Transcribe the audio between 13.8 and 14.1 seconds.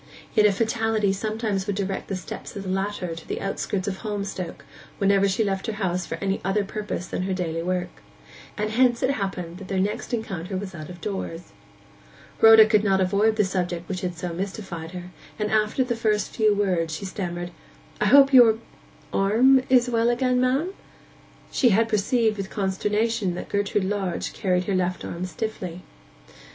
which